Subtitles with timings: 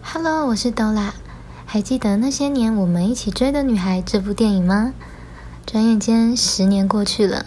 [0.00, 1.12] Hello，我是朵拉。
[1.66, 4.94] 还记得那些年我们一起追的女孩这部电影吗？
[5.66, 7.44] 转眼间十年过去了，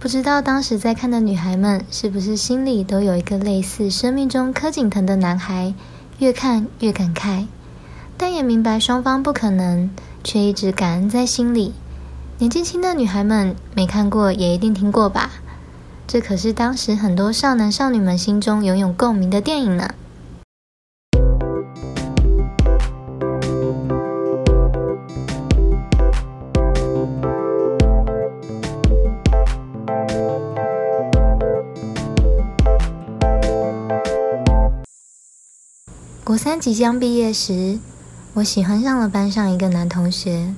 [0.00, 5.72] 不知道当时在看的女孩们是不是心里都有一个类似生命中柯景腾的男孩，
[6.18, 7.46] 越看越感慨，
[8.16, 9.88] 但也明白双方不可能，
[10.24, 11.72] 却一直感恩在心里。
[12.38, 15.30] 年纪轻的女孩们没看过也一定听过吧？
[16.12, 19.94] 这可是当时很多少男少女们心中拥有共鸣的电影呢。
[36.22, 37.78] 国三即将毕业时，
[38.34, 40.52] 我喜欢上了班上一个男同学，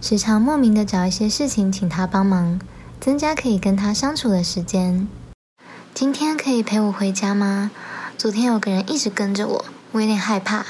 [0.00, 2.60] 时常莫名的找一些事情请他帮忙，
[3.04, 5.08] 增加可以跟他相处的时间。
[5.92, 7.72] 今天可以陪我回家吗？
[8.16, 10.64] 昨天有个人一直跟着我，我有点害怕。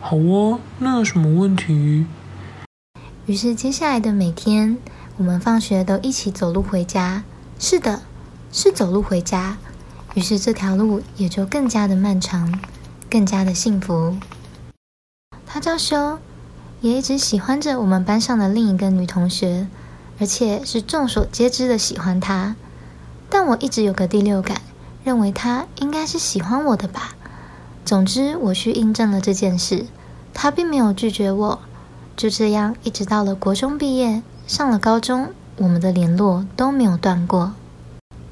[0.00, 2.06] 好哦，那有什么问题？
[3.26, 4.78] 于是接下来的每天，
[5.18, 7.22] 我们放学都一起走路回家。
[7.58, 8.00] 是的，
[8.50, 9.58] 是走路回家。
[10.14, 12.58] 于是这条路也就更加的漫长。
[13.10, 14.16] 更加的幸福。
[15.44, 16.18] 他叫修，
[16.80, 19.66] 也一直喜欢着我们班上的另一个女同学，
[20.20, 22.54] 而且是众所皆知的喜欢他。
[23.28, 24.60] 但我一直有个第六感，
[25.02, 27.14] 认为他应该是喜欢我的吧。
[27.84, 29.86] 总之，我去印证了这件事，
[30.34, 31.60] 他并没有拒绝我。
[32.16, 37.54] 就这样，一直到了国中毕业，上了高中，我们的联络都没有断过。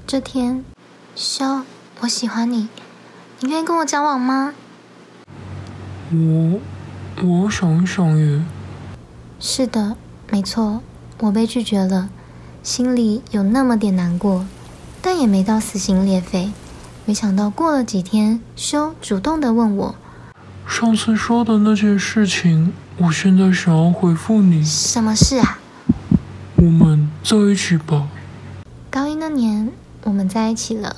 [0.06, 0.64] 这天，
[1.14, 1.62] 肖，
[2.00, 2.68] 我喜欢你，
[3.40, 4.52] 你愿意跟我交往吗？
[6.10, 6.60] 我，
[7.22, 8.42] 我想一想耶。
[9.40, 9.96] 是的，
[10.30, 10.82] 没错，
[11.20, 12.08] 我被拒绝了，
[12.62, 14.46] 心里有那么点难过，
[15.02, 16.50] 但也没到撕心裂肺。
[17.04, 19.94] 没想到过了几天，修主动的问我
[20.68, 25.58] ：“上次说的那件事情，我现在想要回复你。”什么事啊？
[26.56, 28.06] 我们在一起吧。
[28.90, 29.70] 高一那年，
[30.04, 30.96] 我们在一起了，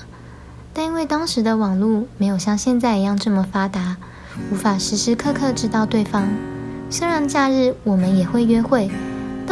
[0.75, 3.97] 但因为当时的网络没有像现在一样这么发达。
[4.51, 6.29] 无法时时刻刻知道对方。
[6.89, 8.91] 虽然假日我们也会约会，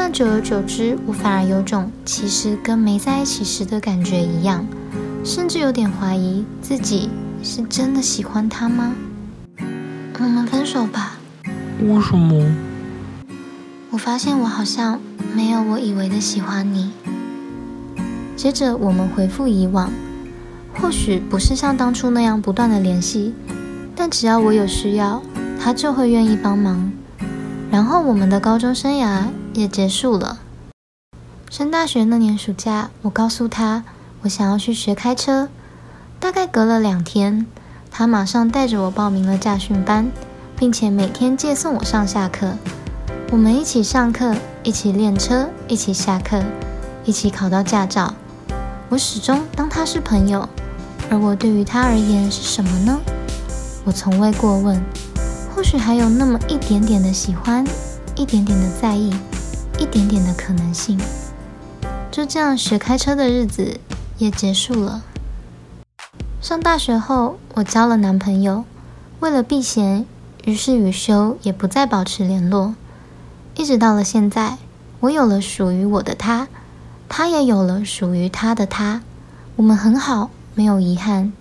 [0.00, 4.64] 但久而久之，我反而有种其实跟没在一起时的感觉一样，
[5.24, 7.10] 甚至有点怀疑自己
[7.42, 8.94] 是真的喜欢他吗？
[10.20, 11.18] 我们分手吧。
[11.80, 12.46] 为什么？
[13.90, 15.00] 我发现我好像
[15.34, 16.92] 没有我以为的喜欢你。
[18.36, 19.90] 接着我们回复以往，
[20.74, 23.34] 或许不是像当初那样不断的联系。
[23.96, 25.20] 但只要我有需要，
[25.60, 26.92] 他就会愿意帮忙。
[27.68, 30.40] 然后我们的高中生涯也结束了。
[31.50, 33.84] 升大学那年暑假，我告诉他
[34.22, 35.48] 我想要去学开车。
[36.20, 37.46] 大概隔了两天，
[37.90, 40.10] 他马上带着我报名了驾训班，
[40.56, 42.54] 并且每天接送我上下课。
[43.30, 46.42] 我们一起上课，一起练车，一起下课，
[47.04, 48.14] 一起考到驾照。
[48.88, 50.48] 我始终当他是朋友，
[51.10, 52.98] 而我对于他而言是什么呢？
[53.84, 54.82] 我从未过问，
[55.54, 57.64] 或许还有那么一点点的喜欢，
[58.16, 59.14] 一点点的在意，
[59.78, 60.98] 一点点的可能性。
[62.10, 63.78] 就这样，学开车的日子
[64.18, 65.02] 也结束了。
[66.40, 68.64] 上大学后，我交了男朋友，
[69.20, 70.04] 为了避嫌，
[70.44, 72.74] 于是与修也不再保持联络。
[73.56, 74.58] 一直到了现在，
[75.00, 76.48] 我有了属于我的他，
[77.08, 79.02] 他也有了属于他的他，
[79.56, 81.32] 我们很好，没有遗憾。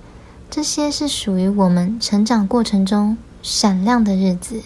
[0.50, 4.62] 这些是属于我们成长过程中闪亮的日子。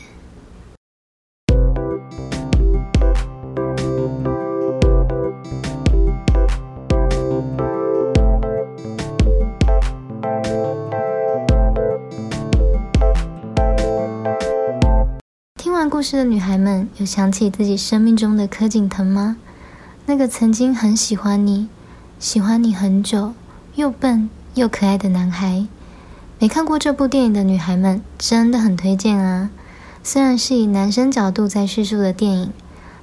[16.01, 19.37] 故事的女孩们，有想起自己生命中的柯景腾吗？
[20.07, 21.67] 那个曾经很喜欢你，
[22.17, 23.35] 喜欢你很久，
[23.75, 24.27] 又笨。
[24.55, 25.67] 又可爱的男孩，
[26.39, 29.51] 没看过这部电影的女孩们真的很推荐啊！
[30.01, 32.53] 虽然是以男生角度在叙述的电影，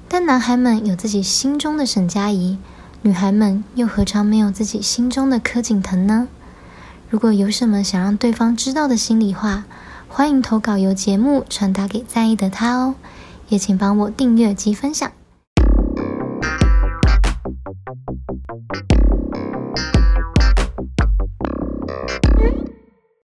[0.09, 2.59] 但男孩们有自己心中的沈佳宜，
[3.03, 6.27] 女孩们又何尝没有自己心中的柯景腾呢？
[7.09, 9.67] 如果有什么想让对方知道的心里话，
[10.09, 12.95] 欢迎投稿由节目传达给在意的他哦，
[13.49, 15.13] 也请帮我订阅及分享。